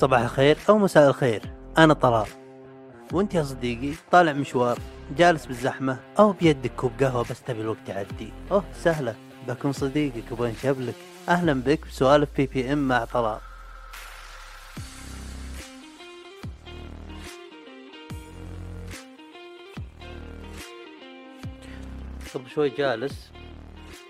صباح 0.00 0.20
الخير 0.20 0.58
أو 0.68 0.78
مساء 0.78 1.08
الخير. 1.08 1.42
أنا 1.78 1.94
طلال. 1.94 2.26
وأنت 3.12 3.34
يا 3.34 3.42
صديقي 3.42 3.94
طالع 4.10 4.32
مشوار 4.32 4.78
جالس 5.16 5.46
بالزحمة 5.46 6.00
أو 6.18 6.32
بيدك 6.32 6.72
كوب 6.76 6.92
قهوة 7.00 7.24
بس 7.30 7.42
تبي 7.42 7.60
الوقت 7.60 7.88
يعدي. 7.88 8.32
أوه 8.50 8.64
سهلة. 8.74 9.14
بكون 9.48 9.72
صديقك 9.72 10.32
وبنشبلك 10.32 10.94
أهلا 11.28 11.52
بك 11.52 11.86
بسوالف 11.86 12.28
بي 12.36 12.46
بي 12.46 12.72
إم 12.72 12.88
مع 12.88 13.04
طلال. 13.04 13.38
قبل 22.34 22.50
شوي 22.50 22.68
جالس. 22.68 23.32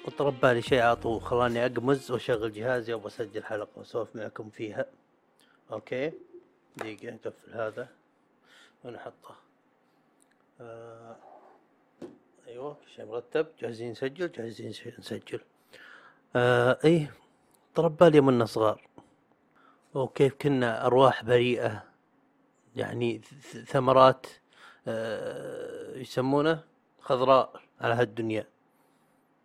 وطرب 0.07 0.41
بالي 0.41 0.63
شيء 0.63 0.83
عطو 0.83 1.19
خلاني 1.19 1.67
أقمز 1.67 2.11
وأشغل 2.11 2.53
جهازي 2.53 2.93
وبسجل 2.93 3.45
حلقة 3.45 3.69
وأسولف 3.77 4.17
معكم 4.17 4.51
فيها. 4.51 4.87
أوكي. 5.73 6.13
دقيقة 6.77 7.11
نقفل 7.11 7.53
هذا 7.53 7.89
ونحطه. 8.85 9.37
آه. 10.61 11.17
أيوه 12.47 12.77
شيء 12.97 13.05
مرتب. 13.05 13.47
جاهزين 13.61 13.91
نسجل؟ 13.91 14.33
جاهزين 14.33 14.69
نسجل. 14.99 15.41
آه 16.37 16.79
إيه 16.85 17.15
طرب 17.75 17.97
بالي 17.97 18.17
يوم 18.17 18.47
صغار. 18.47 18.89
وكيف 19.95 20.35
كنا 20.35 20.87
أرواح 20.87 21.25
بريئة. 21.25 21.85
يعني 22.77 23.19
ثمرات 23.67 24.27
آه 24.89 25.97
يسمونه 25.97 26.65
خضراء 27.01 27.63
على 27.81 27.95
هالدنيا. 27.95 28.47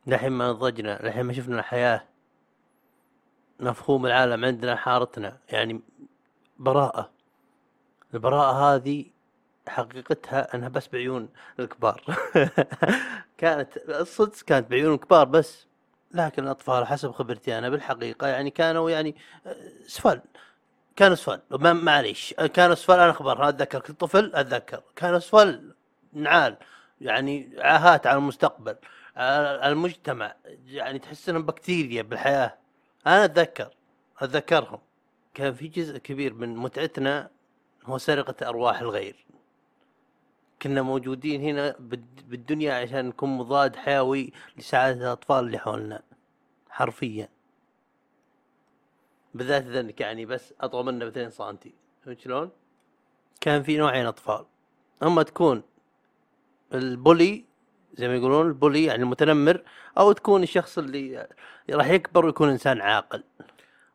لحين 0.08 0.32
ما 0.32 0.50
نضجنا 0.50 1.00
لحين 1.04 1.26
ما 1.26 1.34
شفنا 1.34 1.60
الحياة 1.60 2.08
مفهوم 3.60 4.06
العالم 4.06 4.46
عندنا 4.46 4.76
حارتنا. 4.76 5.40
يعني 5.50 5.82
براءة. 6.58 7.12
البراءة 8.14 8.76
هذه 8.76 9.06
حقيقتها 9.68 10.56
أنها 10.56 10.70
بس 10.70 10.88
بعيون 10.88 11.30
الكبار. 11.60 12.04
كانت 13.38 13.78
الصدق 13.78 14.42
كانت 14.42 14.70
بعيون 14.72 14.94
الكبار 14.94 15.26
بس 15.26 15.68
لكن 16.12 16.44
الأطفال 16.44 16.88
حسب 16.88 17.12
خبرتي 17.12 17.58
أنا 17.58 17.70
بالحقيقة 17.70 18.28
يعني 18.28 18.50
كانوا 18.50 18.90
يعني 18.90 19.16
سفل. 19.88 20.22
كانوا 20.96 21.16
سفل. 21.16 21.42
معليش. 21.62 22.34
كانوا 22.34 22.76
سفل. 22.76 22.94
أنا 22.94 23.10
اخبر 23.10 23.50
أتذكر 23.50 23.80
كنت 23.80 24.00
طفل 24.00 24.32
أتذكر. 24.36 24.84
كانوا 24.96 25.20
سفل. 25.20 25.76
نعال. 26.14 26.58
يعني 27.02 27.52
عاهات 27.58 28.08
على 28.08 28.18
المستقبل. 28.18 28.76
على 29.18 29.70
المجتمع. 29.72 30.36
يعني 30.66 31.00
تحس 31.00 31.30
إنهم 31.30 31.46
بكتيريا 31.46 32.02
بالحياة. 32.02 32.58
أنا 33.08 33.26
أتذكر. 33.26 33.70
أتذكرهم. 34.20 34.80
كان 35.36 35.54
في 35.54 35.68
جزء 35.68 35.98
كبير 35.98 36.34
من 36.34 36.56
متعتنا 36.56 37.30
هو 37.86 37.98
سرقة 37.98 38.50
أرواح 38.50 38.82
الغير. 38.82 39.26
كنا 40.62 40.82
موجودين 40.82 41.42
هنا 41.42 41.76
بالدنيا 42.28 42.74
عشان 42.74 43.06
نكون 43.06 43.38
مضاد 43.38 43.76
حيوي 43.76 44.34
لسعادة 44.58 45.06
الأطفال 45.06 45.46
اللي 45.46 45.58
حولنا 45.58 46.04
حرفيا. 46.70 47.30
بالذات 49.34 49.64
اذا 49.64 49.80
انك 49.80 50.02
يعني 50.02 50.26
بس 50.26 50.54
أطول 50.62 50.86
منه 50.86 51.06
ب 51.06 51.08
2 51.08 51.30
سم 51.30 51.58
فهمت 52.06 52.20
شلون؟ 52.20 52.52
كان 53.42 53.64
في 53.64 53.78
نوعين 53.78 54.06
أطفال. 54.06 54.46
أما 55.04 55.24
تكون 55.24 55.64
البولي 56.74 57.46
زي 57.94 58.08
ما 58.08 58.16
يقولون 58.16 58.48
البولي 58.48 58.84
يعني 58.84 59.04
المتنمر 59.04 59.64
أو 59.98 60.12
تكون 60.12 60.44
الشخص 60.44 60.78
اللي 60.78 61.28
راح 61.70 61.88
يكبر 61.88 62.26
ويكون 62.26 62.50
إنسان 62.50 62.82
عاقل. 62.82 63.24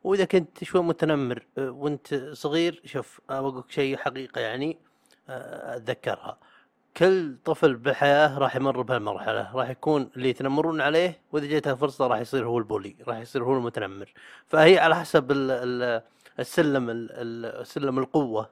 وإذا 0.04 0.24
كنت 0.24 0.64
شوي 0.64 0.82
متنمر 0.82 1.46
آه، 1.58 1.70
وأنت 1.70 2.14
صغير 2.32 2.82
شوف 2.84 3.20
أقول 3.30 3.64
شيء 3.68 3.96
حقيقة 3.96 4.40
يعني 4.40 4.78
آه، 5.28 5.76
أتذكرها. 5.76 6.38
كل 6.96 7.36
طفل 7.44 7.74
بالحياة 7.76 8.38
راح 8.38 8.56
يمر 8.56 8.82
بهالمرحلة 8.82 9.56
راح 9.56 9.70
يكون 9.70 10.10
اللي 10.16 10.28
يتنمرون 10.28 10.80
عليه 10.80 11.20
وإذا 11.32 11.46
جته 11.46 11.74
فرصة 11.74 12.06
راح 12.06 12.18
يصير 12.18 12.46
هو 12.46 12.58
البولي 12.58 12.96
راح 13.08 13.18
يصير 13.18 13.44
هو 13.44 13.56
المتنمر. 13.56 14.12
فهي 14.48 14.78
على 14.78 14.96
حسب 14.96 15.32
السلم 16.38 16.86
السلم 16.90 17.98
القوة 17.98 18.50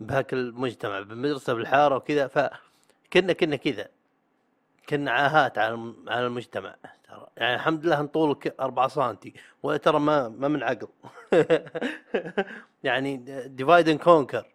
بهاك 0.00 0.32
المجتمع 0.32 1.00
بالمدرسة 1.00 1.54
بالحارة 1.54 1.96
وكذا. 1.96 2.26
ف 2.26 2.38
كنا 3.12 3.32
كنا 3.32 3.56
كذا. 3.56 3.88
كنا 4.88 5.10
عاهات 5.10 5.58
على 5.58 5.94
على 6.08 6.26
المجتمع 6.26 6.74
ترى. 7.08 7.26
يعني 7.36 7.54
الحمد 7.54 7.86
لله 7.86 8.06
طولك 8.06 8.60
4 8.60 8.88
سم 8.88 9.16
وترى 9.62 10.00
ما 10.00 10.28
ما 10.28 10.48
من 10.48 10.62
عقل. 10.62 10.88
يعني 12.84 13.16
divide 13.46 13.88
and 13.88 14.00
conquer 14.00 14.46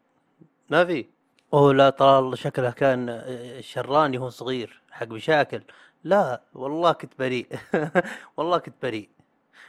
ما 0.69 0.85
في. 0.85 1.05
أوه 1.53 1.73
لا 1.73 1.89
طلال 1.89 2.37
شكله 2.37 2.71
كان 2.71 3.23
شراني 3.59 4.17
وهو 4.17 4.29
صغير 4.29 4.81
حق 4.91 5.07
مشاكل. 5.07 5.63
لا 6.03 6.41
والله 6.53 6.91
كنت 6.91 7.13
بريء. 7.19 7.47
والله 8.37 8.57
كنت 8.57 8.75
بريء. 8.83 9.09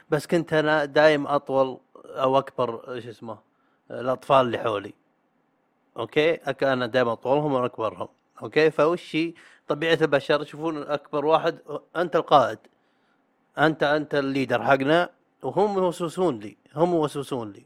بس 0.09 0.27
كنت 0.27 0.53
أنا 0.53 0.85
دايم 0.85 1.27
أطول 1.27 1.79
أو 1.95 2.37
أكبر 2.37 2.99
شو 2.99 3.09
اسمه 3.09 3.37
الأطفال 3.91 4.45
اللي 4.45 4.57
حولي. 4.57 4.93
okay؟ 5.97 6.35
أنا 6.63 6.85
دائما 6.85 7.13
أطولهم 7.13 7.53
واكبرهم 7.53 8.07
okay؟ 8.41 8.71
فوش 8.71 9.17
طبيعة 9.67 9.97
البشر 10.01 10.41
يشوفون 10.41 10.83
أكبر 10.83 11.25
واحد 11.25 11.59
أنت 11.95 12.15
القائد. 12.15 12.59
أنت 13.57 13.83
أنت 13.83 14.15
ال 14.15 14.22
leader 14.22 14.63
حقنا 14.63 15.09
وهم 15.43 15.77
يوسوسون 15.77 16.39
لي 16.39 16.57
هم 16.75 16.93
يوسوسون 16.93 17.51
لي. 17.51 17.65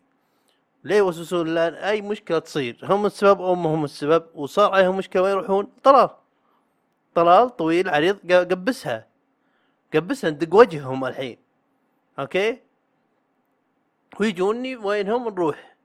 ليه 0.83 0.97
يوسوسون؟ 0.97 1.53
لأن 1.53 1.73
أي 1.73 2.01
مشكلة 2.01 2.39
تصير 2.39 2.79
هم 2.83 3.05
السبب 3.05 3.41
أو 3.41 3.53
هم 3.53 3.83
السبب 3.83 4.25
وصار 4.35 4.71
عليهم 4.73 4.97
مشكلة 4.97 5.21
ويروحون 5.21 5.67
طلال. 5.83 6.09
طلال 7.15 7.55
طويل 7.55 7.89
عريض 7.89 8.31
قبسها. 8.31 9.07
قبسها 9.93 10.29
ندق 10.29 10.55
وجههم 10.55 11.05
الحين. 11.05 11.37
أوكي؟ 12.19 12.61
ويجوني 14.19 14.75
وينهم 14.75 15.29
نروح. 15.29 15.75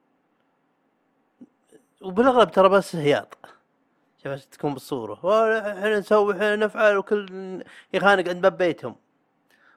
وبالأغلب 2.03 2.51
ترى 2.51 2.69
بس 2.69 2.97
هياط. 2.97 3.39
عشان 4.27 4.51
تكون 4.51 4.73
بالصورة. 4.73 5.15
إحنا 5.69 5.99
نسوي 5.99 6.35
إحنا 6.35 6.57
نفعل 6.57 6.97
وكل 6.97 7.65
يخانق 7.95 8.29
عند 8.29 8.43
باب 8.43 8.57
بيتهم. 8.57 8.97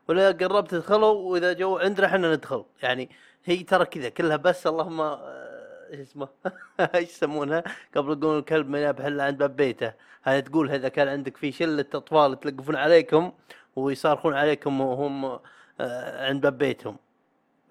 ولا 0.07 0.31
قربت 0.31 0.71
تدخلوا 0.71 1.31
وإذا 1.31 1.53
جو 1.53 1.77
عندنا 1.77 2.07
إحنا 2.07 2.35
ندخل. 2.35 2.65
يعني 2.83 3.09
هي 3.45 3.63
ترى 3.63 3.85
كذا 3.85 4.09
كلها 4.09 4.35
بس 4.37 4.67
اللهم 4.67 5.01
آه، 5.01 5.87
إيش 5.91 5.99
اسمه؟ 5.99 6.27
إيش 6.95 7.09
يسمونها؟ 7.09 7.63
قبل 7.95 8.11
يقولون 8.11 8.39
الكلب 8.39 8.69
ما 8.69 8.83
ينبح 8.83 9.05
الا 9.05 9.23
عند 9.23 9.37
باب 9.37 9.55
بيته. 9.55 9.93
هذا 10.23 10.39
تقول 10.39 10.71
إذا 10.71 10.89
كان 10.89 11.07
عندك 11.07 11.37
في 11.37 11.51
شلة 11.51 11.85
أطفال 11.93 12.33
يتلقفون 12.33 12.75
عليكم 12.75 13.31
ويصارخون 13.75 14.33
عليكم 14.33 14.81
وهم 14.81 15.39
آه، 15.79 16.27
عند 16.27 16.41
باب 16.41 16.57
بيتهم. 16.57 16.97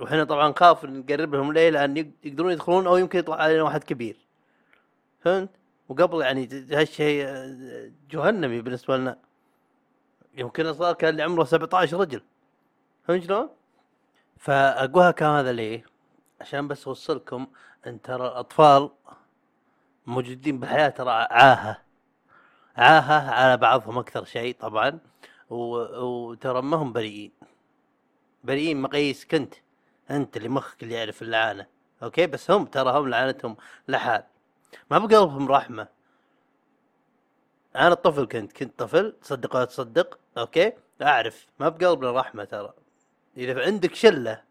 وحنا 0.01 0.25
طبعا 0.25 0.49
نخاف 0.49 0.85
نقرب 0.85 1.35
لهم 1.35 1.53
ليه؟ 1.53 1.71
لأن 1.71 1.97
يقدرون 2.25 2.53
يدخلون 2.53 2.87
أو 2.87 2.97
يمكن 2.97 3.19
يطلع 3.19 3.37
علينا 3.37 3.63
واحد 3.63 3.85
كبير. 3.85 4.17
فهمت؟ 5.21 5.64
وقبل 5.89 6.21
يعني 6.21 6.49
هالشيء 6.71 7.27
جهنمي 8.11 8.61
بالنسبة 8.61 8.97
لنا. 8.97 9.19
يمكن 10.35 10.73
صار 10.73 10.95
كان 10.95 11.11
اللي 11.11 11.23
عمره 11.23 11.45
17 11.45 12.01
رجل. 12.01 12.23
فهمت 13.09 13.25
شلون؟ 13.25 13.51
فاقولها 14.39 15.11
كان 15.11 15.31
هذا 15.31 15.53
ليه؟ 15.53 15.85
عشان 16.41 16.69
بس 16.69 16.87
أوصلكم 16.87 17.47
إن 17.87 18.03
ترى 18.03 18.27
الأطفال 18.27 18.91
موجودين 20.07 20.61
بالحياة 20.61 20.89
ترى 20.89 21.11
عاهة. 21.11 21.83
عاهة 22.77 23.31
على 23.31 23.57
بعضهم 23.57 23.99
أكثر 23.99 24.25
شيء 24.25 24.57
طبعا. 24.61 24.99
وترى 25.51 26.63
ما 26.63 26.77
هم 26.77 26.93
بريئين. 26.93 27.33
بريئين 28.45 28.83
مقيس 28.83 29.25
كنت. 29.25 29.55
أنت 30.11 30.37
اللي 30.37 30.49
مخك 30.49 30.83
اللي 30.83 30.95
يعرف 30.95 31.23
اللعانه 31.23 31.67
أوكي؟ 32.03 32.27
بس 32.27 32.51
هم 32.51 32.65
ترى 32.65 32.99
هم 32.99 33.09
لعانتهم 33.09 33.57
لحال. 33.89 34.23
ما 34.91 34.99
بقلبهم 34.99 35.53
رحمة. 35.53 35.89
أنا 37.77 37.93
الطفل 37.93 38.27
كنت 38.27 38.53
كنت 38.53 38.79
طفل 38.79 39.17
تصدق 39.23 39.57
ولا 39.57 39.65
تصدق؟ 39.65 40.19
أوكي؟ 40.39 40.73
أعرف 41.03 41.47
ما 41.59 41.69
بقلبنا 41.69 42.13
رحمة 42.13 42.45
ترى. 42.45 42.73
إذا 43.37 43.65
عندك 43.65 43.95
شلة 43.95 44.43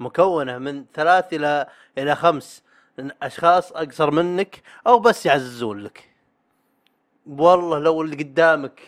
مكونة 0.00 0.58
من 0.58 0.84
ثلاث 0.94 1.32
إلى 1.32 1.66
إلى 1.98 2.16
خمس 2.16 2.62
أشخاص 3.22 3.72
أقصر 3.72 4.10
منك 4.10 4.62
أو 4.86 4.98
بس 4.98 5.26
يعززون 5.26 5.78
لك. 5.78 6.10
والله 7.26 7.78
لو 7.78 8.02
اللي 8.02 8.16
قدامك 8.16 8.80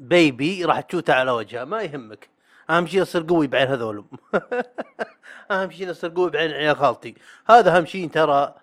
بيبي 0.00 0.64
راح 0.64 0.80
تشوته 0.80 1.14
على 1.14 1.30
وجهه 1.30 1.64
ما 1.64 1.82
يهمك. 1.82 2.28
أهم 2.70 2.86
شيء 2.86 3.00
يصير 3.02 3.26
قوي 3.28 3.46
بعين 3.46 3.68
هذولهم. 3.68 4.08
أهم 5.50 5.70
شيء 5.70 5.88
يصير 5.88 6.10
قوي 6.10 6.30
بعين 6.30 6.50
عيال 6.50 6.76
خالتي. 6.76 7.14
هذا 7.46 7.76
أهم 7.76 7.86
شيء 7.86 8.10
ترى 8.10 8.54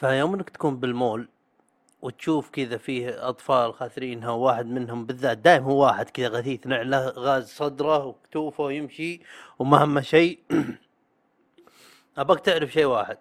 فيوم 0.00 0.34
إنك 0.34 0.50
تكون 0.50 0.76
بالمول 0.76 1.28
وتشوف 2.02 2.50
كذا 2.50 2.76
فيه 2.76 3.28
أطفال 3.28 3.74
خاثرينها 3.74 4.30
وواحد 4.30 4.66
منهم 4.66 5.06
بالذات 5.06 5.38
دائم 5.38 5.62
هو 5.62 5.84
واحد 5.84 6.10
كذا 6.10 6.28
غثيث 6.28 6.66
نعله 6.66 7.08
غاز 7.08 7.48
صدره 7.48 8.04
وكتوفه 8.06 8.64
ويمشي 8.64 9.20
وما 9.58 9.84
همه 9.84 10.00
شيء. 10.00 10.38
أبغاك 12.18 12.40
تعرف 12.40 12.72
شيء 12.72 12.84
واحد. 12.84 13.18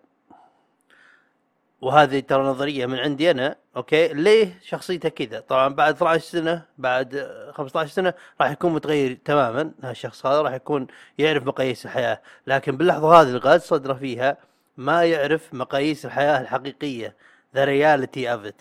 وهذه 1.81 2.20
ترى 2.20 2.44
نظرية 2.44 2.86
من 2.86 3.00
عندي 3.00 3.31
أنا 3.31 3.56
أوكي؟ 3.76 4.08
ليه 4.08 4.60
شخصيته 4.62 5.10
كذا؟ 5.10 5.40
طبعا 5.40 5.68
بعد 5.68 5.94
12 5.94 6.24
سنة 6.24 6.66
بعد 6.78 7.30
15 7.54 7.92
سنة 7.92 8.14
راح 8.42 8.52
يكون 8.52 8.74
متغير 8.74 9.20
تماما 9.26 9.72
هالشخص 9.84 10.26
هذا 10.26 10.42
راح 10.42 10.54
يكون 10.54 10.88
يعرف 11.18 11.44
مقاييس 11.48 11.86
الحياة. 11.86 12.22
لكن 12.48 12.78
باللحظة 12.78 13.22
هذه 13.22 13.28
اللي 13.28 13.40
غاز 13.40 13.62
صدره 13.62 13.94
فيها 13.94 14.49
ما 14.80 15.04
يعرف 15.04 15.54
مقاييس 15.54 16.06
الحياة 16.06 16.42
الحقيقية. 16.42 17.16
the 17.56 17.66
reality 17.66 18.33
of 18.33 18.54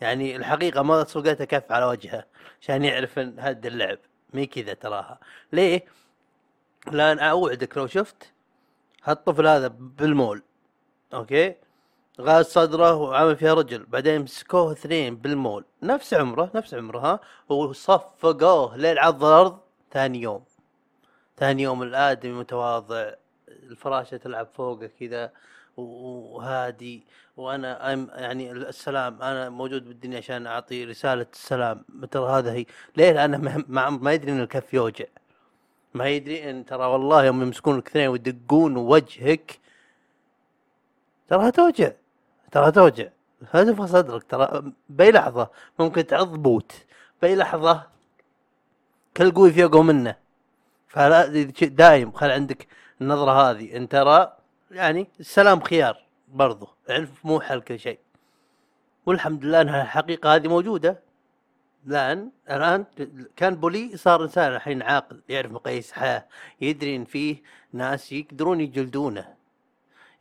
يعني 0.00 0.36
الحقيقة 0.36 0.82
ما 0.82 1.04
سوقتها 1.04 1.44
كف 1.44 1.72
على 1.72 1.84
وجهه 1.84 2.24
عشان 2.60 2.84
يعرف 2.84 3.18
إن 3.18 3.40
هذا 3.40 3.68
اللعب. 3.68 3.98
مي 4.34 4.46
كذا 4.46 4.74
تراها. 4.74 5.18
ليه؟ 5.52 5.84
لأن 6.92 7.18
أوعدك 7.18 7.76
لو 7.76 7.86
شفت 7.86 8.32
هالطفل 9.04 9.46
هذا 9.46 9.68
بالمول. 9.68 10.42
أوكي؟ 11.14 11.54
غاز 12.20 12.46
صدره 12.46 12.94
وعمل 12.94 13.36
فيها 13.36 13.54
رجل. 13.54 13.84
بعدين 13.84 14.22
مسكوه 14.22 14.72
اثنين 14.72 15.16
بالمول. 15.16 15.64
نفس 15.82 16.14
عمره 16.14 16.50
نفس 16.54 16.74
عمره 16.74 16.98
ها؟ 16.98 17.20
وصفقوه 17.48 18.76
لين 18.76 18.98
عض 18.98 19.24
الأرض 19.24 19.58
ثاني 19.92 20.20
يوم. 20.20 20.44
ثاني 21.38 21.62
يوم 21.62 21.82
الآدمي 21.82 22.32
متواضع. 22.32 23.12
الفراشة 23.48 24.16
تلعب 24.16 24.48
فوقه 24.54 24.90
كذا. 25.00 25.32
وهادي 25.76 27.06
وأنا 27.36 27.92
يعني 28.20 28.52
السلام 28.52 29.22
أنا 29.22 29.48
موجود 29.48 29.88
بالدنيا 29.88 30.18
عشان 30.18 30.46
أعطي 30.46 30.84
رسالة 30.84 31.26
السلام. 31.32 31.84
ترى 32.10 32.30
هذا 32.30 32.52
هي. 32.52 32.66
ليه؟ 32.96 33.12
لأنه 33.12 33.64
ما, 33.68 33.90
ما 33.90 34.12
يدري 34.12 34.32
إن 34.32 34.40
الكف 34.40 34.74
يوجع. 34.74 35.04
ما 35.94 36.08
يدري 36.08 36.50
إن 36.50 36.64
ترى 36.64 36.86
والله 36.86 37.24
يوم 37.24 37.42
يمسكون 37.42 37.74
الاثنين 37.74 38.08
ويدقون 38.08 38.76
وجهك. 38.76 39.58
ترى 41.28 41.50
توجع. 41.50 41.92
ترى 42.52 42.72
توجع. 42.72 43.08
تنفخ 43.52 43.84
صدرك. 43.84 44.22
ترى 44.24 44.72
بأي 44.88 45.12
لحظة 45.12 45.50
ممكن 45.78 46.06
تعض 46.06 46.32
بوت. 46.32 46.72
بأي 47.22 47.36
لحظة 47.36 47.86
كل 49.16 49.30
قوي 49.30 49.52
في 49.52 49.64
منه. 49.64 50.16
فلا 50.88 51.26
دايم 51.62 52.12
خل 52.12 52.30
عندك 52.30 52.66
النظرة 53.00 53.50
هذه. 53.50 53.76
إن 53.76 53.88
ترى 53.88 54.41
يعني 54.72 55.08
السلام 55.20 55.60
خيار 55.60 56.02
برضو 56.28 56.68
العنف 56.90 57.24
مو 57.24 57.40
حل 57.40 57.60
كل 57.60 57.78
شيء. 57.78 57.98
والحمد 59.06 59.44
لله 59.44 59.60
إنها 59.60 59.82
الحقيقة 59.82 60.34
هذه 60.34 60.48
موجودة. 60.48 61.00
لأن 61.84 62.30
الآن 62.50 62.84
كان 63.36 63.54
بولي 63.54 63.96
صار 63.96 64.22
إنسان 64.22 64.54
الحين 64.54 64.82
عاقل 64.82 65.22
يعرف 65.28 65.52
مقاييس 65.52 65.90
الحياة 65.90 66.26
يدري 66.60 66.96
ان 66.96 67.04
فيه 67.04 67.42
ناس 67.72 68.12
يقدرون 68.12 68.60
يجلدونه. 68.60 69.34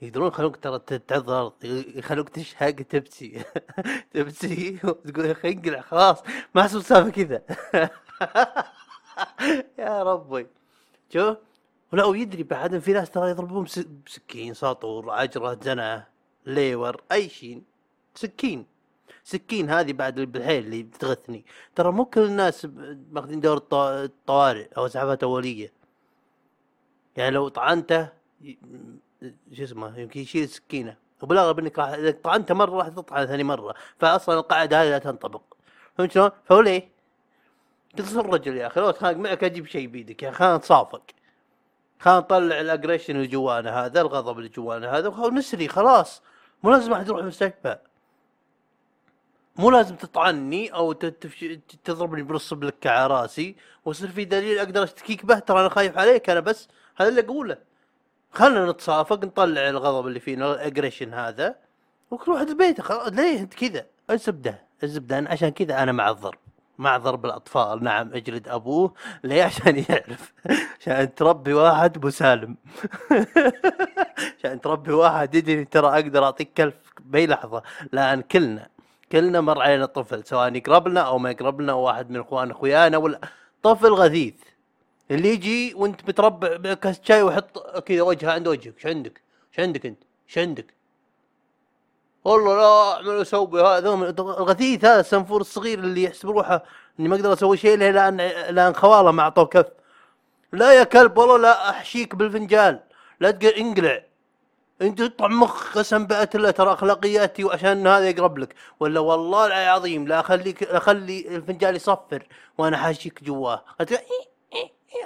يقدرون 0.01 0.27
يخلوك 0.27 0.55
ترى 0.55 0.81
الأرض 1.11 1.53
يخلوك 1.95 2.29
تشهق 2.29 2.71
تبكي 2.71 3.43
تبكي 4.13 4.79
وتقول 4.83 5.25
يا 5.25 5.31
أخي 5.31 5.49
انقلع 5.49 5.81
خلاص 5.81 6.23
ما 6.55 6.61
احسب 6.61 6.77
السالفه 6.77 7.09
كذا. 7.09 7.41
يا 9.79 10.03
ربي. 10.03 10.47
شوف 11.13 11.37
ولا 11.93 12.05
ويدري 12.05 12.43
بعد 12.43 12.77
في 12.77 12.93
ناس 12.93 13.09
ترى 13.09 13.29
يضربون 13.29 13.63
بسكين 14.05 14.53
ساطور 14.53 15.11
عجرة 15.11 15.59
زنه 15.61 16.07
ليور 16.45 17.01
أي 17.11 17.29
شيء. 17.29 17.61
سكين. 18.15 18.65
سكين 19.23 19.69
هذه 19.69 19.93
بعد 19.93 20.19
بالحيل 20.19 20.65
اللي 20.65 20.83
بتغثني 20.83 21.45
ترى 21.75 21.91
مو 21.91 22.05
كل 22.05 22.21
الناس 22.21 22.67
ماخذين 23.11 23.39
دورة 23.39 23.63
الطوارئ 23.73 24.67
أو 24.77 24.85
اسعافات 24.85 25.23
أولية. 25.23 25.73
يعني 27.17 27.31
لو 27.35 27.47
طعنته 27.47 28.09
شو 29.53 29.63
اسمه 29.63 29.99
يمكن 29.99 30.19
يشيل 30.19 30.43
السكينة. 30.43 30.97
وبالأغلب 31.21 31.59
إنك 31.59 31.79
راح 31.79 31.89
إذا 31.89 32.11
طعنته 32.11 32.53
مرة 32.53 32.77
راح 32.77 32.87
تطعن 32.87 33.25
ثاني 33.25 33.43
مرة. 33.43 33.75
فأصلا 33.99 34.39
القاعدة 34.39 34.83
هذه 34.83 34.89
لا 34.89 34.97
تنطبق. 34.97 35.41
فهمت 35.97 36.11
شلون؟ 36.11 36.29
فهو 36.45 36.61
ليه؟ 36.61 36.89
تصير 37.97 38.25
رجل 38.25 38.57
يا 38.57 38.67
أخي 38.67 38.79
لو 38.79 38.89
اتخانق 38.89 39.17
معك 39.17 39.43
أجيب 39.43 39.65
شيء 39.65 39.87
بيدك 39.87 40.23
يا 40.23 40.29
أخي 40.29 40.37
خلينا 40.37 40.57
نتصافق 40.57 41.01
خلينا 42.01 42.19
نطلع 42.19 42.59
ال 42.59 42.64
aggression 42.64 43.15
اللي 43.15 43.27
جوانا 43.27 43.85
هذا 43.85 44.01
الغضب 44.01 44.37
اللي 44.37 44.49
جوانا 44.49 44.97
هذا 44.97 45.07
ونسري 45.07 45.67
خلاص. 45.67 46.21
مو 46.63 46.71
لازم 46.71 46.93
أحد 46.93 47.07
يروح 47.07 47.19
المستشفى. 47.19 47.77
مو 49.55 49.69
لازم 49.69 49.95
تطعني 49.95 50.73
أو 50.73 50.91
تضربني 51.83 52.23
بنص 52.23 52.53
بلكه 52.53 52.89
على 52.89 53.07
راسي 53.07 53.55
ويصير 53.85 54.07
في 54.09 54.25
دليل 54.25 54.59
أقدر 54.59 54.83
أشتكيك 54.83 55.25
به. 55.25 55.39
ترى 55.39 55.59
أنا 55.59 55.69
خايف 55.69 55.97
عليك 55.97 56.29
أنا 56.29 56.39
بس. 56.39 56.67
هذا 56.95 57.09
اللي 57.09 57.21
أقوله. 57.21 57.57
خلنا 58.31 58.71
نتصافق 58.71 59.25
نطلع 59.25 59.69
الغضب 59.69 60.07
اللي 60.07 60.19
فينا 60.19 60.53
ال 60.53 60.59
aggression 60.59 61.13
هذا. 61.13 61.55
وكل 62.11 62.31
واحد 62.31 62.49
البيت 62.49 62.81
خلاص 62.81 63.07
ليه 63.07 63.39
أنت 63.39 63.53
كذا؟ 63.53 63.85
الزبده 64.09 64.61
الزبده 64.83 65.25
عشان 65.27 65.49
كذا 65.49 65.83
أنا 65.83 65.91
مع 65.91 66.09
الضرب. 66.09 66.39
مع 66.81 66.97
ضرب 66.97 67.25
الأطفال. 67.25 67.83
نعم 67.83 68.13
اجلد 68.13 68.47
أبوه 68.47 68.93
ليه؟ 69.23 69.43
عشان 69.49 69.85
يعرف. 69.89 70.33
عشان 70.79 71.15
تربي 71.15 71.53
واحد 71.53 71.97
ابو 71.97 72.09
سالم 72.09 72.57
عشان 74.39 74.61
تربي 74.61 74.91
واحد 74.91 75.35
يدري 75.35 75.65
ترى 75.65 75.87
أقدر 75.87 76.23
أعطيك 76.23 76.53
كلف 76.57 76.75
بأي 76.99 77.27
لحظة. 77.27 77.63
لأن 77.91 78.21
كلنا 78.21 78.67
كلنا 79.11 79.41
مر 79.41 79.61
علينا 79.61 79.85
طفل 79.85 80.23
سواء 80.25 80.55
يقرب 80.55 80.87
لنا 80.87 81.01
أو 81.01 81.17
ما 81.17 81.31
يقرب 81.31 81.61
لنا 81.61 81.73
واحد 81.73 82.09
من 82.09 82.19
إخوان 82.19 82.51
أخويانا 82.51 82.97
ولا. 82.97 83.19
طفل 83.63 83.93
غثيث. 83.93 84.33
اللي 85.11 85.29
يجي 85.29 85.73
وأنت 85.73 86.03
بتربع 86.05 86.55
بكاس 86.55 87.01
شاي 87.03 87.21
ويحط 87.21 87.77
كذا 87.83 88.01
وجهه 88.01 88.31
عند 88.31 88.47
وجهك. 88.47 88.75
إيش 88.75 88.85
عندك؟ 88.85 89.21
إيش 89.51 89.59
عندك 89.59 89.85
أنت؟ 89.85 90.03
إيش 90.29 90.37
عندك؟ 90.37 90.73
والله 92.23 92.55
لا 92.55 92.93
أعمل 92.93 93.21
أسوي 93.21 93.61
هذا 93.61 93.89
الغثيث 93.89 94.85
هذا 94.85 94.99
السنفور 94.99 95.41
الصغير 95.41 95.79
اللي 95.79 96.03
يحسب 96.03 96.29
روحه 96.29 96.63
إني 96.99 97.07
ما 97.07 97.15
أقدر 97.15 97.33
أسوي 97.33 97.57
شيء 97.57 97.77
لأن 97.77 98.17
لأن 98.49 98.73
خوالة 98.75 99.11
ما 99.11 99.23
اعطوه 99.23 99.45
كف. 99.45 99.65
لا 100.53 100.73
يا 100.73 100.83
كلب 100.83 101.17
والله 101.17 101.37
لا 101.37 101.69
أحشيك 101.69 102.15
بالفنجان. 102.15 102.79
لا 103.19 103.31
تقول 103.31 103.53
انقلع. 103.53 104.03
أنت 104.81 105.01
تطلع 105.01 105.27
مخ 105.27 105.77
قسم 105.77 106.05
بأت 106.05 106.35
الله 106.35 106.51
ترى 106.51 106.73
أخلاقياتي 106.73 107.43
وعشان 107.43 107.87
هذا 107.87 108.09
يقرب 108.09 108.37
لك. 108.37 108.55
ولا 108.79 108.99
والله 108.99 109.47
العظيم 109.47 110.07
لا 110.07 110.19
اخليك 110.19 110.63
أخلي 110.63 111.35
الفنجان 111.35 111.75
يصفر 111.75 112.27
وأنا 112.57 112.77
حاشيك 112.77 113.23
جواه. 113.23 113.65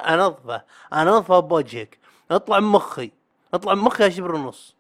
أنظفه. 0.08 0.62
أنظفه 0.94 1.40
بوجهك. 1.40 2.00
اطلع 2.32 2.60
من 2.60 2.68
مخي. 2.68 3.12
اطلع 3.54 3.74
من 3.74 3.82
مخي 3.82 4.12
شبر 4.12 4.36
ونص 4.36 4.76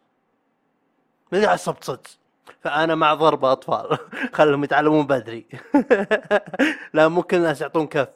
ما 1.31 1.47
عصبت 1.47 1.83
صدق. 1.83 2.24
فأنا 2.61 2.95
مع 2.95 3.13
ضرب 3.13 3.45
أطفال. 3.45 3.97
خلهم 4.37 4.63
يتعلمون 4.63 5.07
بدري. 5.07 5.45
لا 6.93 7.07
مو 7.07 7.23
كل 7.23 7.37
الناس 7.37 7.61
يعطون 7.61 7.87
كف. 7.87 8.07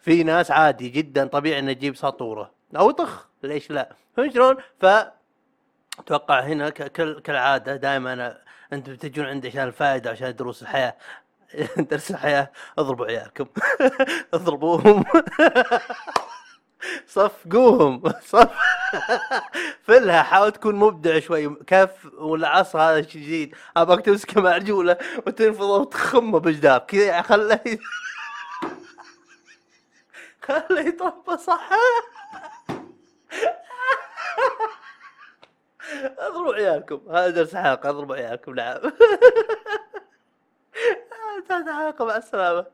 في 0.00 0.22
ناس 0.22 0.50
عادي 0.50 0.88
جدا 0.88 1.26
طبيعي 1.26 1.58
إنه 1.58 1.70
يجيب 1.70 1.96
ساطوره 1.96 2.50
أو 2.76 2.90
طخ 2.90 3.28
ليش 3.42 3.70
لا؟ 3.70 3.96
فهمت 4.16 4.34
شلون؟ 4.34 4.56
ف 4.80 4.86
أتوقع 5.98 6.40
هنا 6.40 6.70
كالعادة 6.70 7.76
دائما 7.76 8.12
أنا 8.12 8.38
أنتم 8.72 8.92
بتجون 8.92 9.26
عندي 9.26 9.48
عشان 9.48 9.62
الفائدة 9.62 10.10
عشان 10.10 10.36
دروس 10.36 10.62
الحياة. 10.62 10.96
درس 11.90 12.10
الحياة 12.10 12.50
اضربوا 12.78 13.06
عيالكم. 13.06 13.46
اضربوهم. 14.34 15.04
صفقوهم. 17.06 18.02
صف 18.22 18.50
فلها 19.82 20.22
حاول 20.22 20.52
تكون 20.52 20.74
مبدع 20.74 21.18
شوي 21.18 21.54
كف 21.66 22.06
ولا 22.14 22.48
عصا 22.48 22.78
هذا 22.78 23.00
جديد. 23.00 23.54
أبغاك 23.76 24.04
تمسكه 24.04 24.40
مع 24.40 24.56
رجوله 24.56 24.96
وتنفضه 25.26 25.78
وتخمه 25.78 26.40
بجدار 26.40 26.78
كذا 26.78 27.22
خله 27.22 27.78
خله 30.42 30.80
يطبه 30.80 31.36
صح؟ 31.36 31.70
اضربوا 36.18 36.54
عيالكم. 36.54 37.00
هذا 37.10 37.30
درس 37.30 37.56
حلقة 37.56 37.90
اضربوا 37.90 38.16
عيالكم 38.16 38.54
نعم. 38.54 38.78
تعال 41.48 41.64
حلقة 41.64 42.04
مع 42.04 42.16
السلامة. 42.16 42.66